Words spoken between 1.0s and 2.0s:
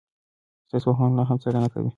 لا هم څېړنه کوي.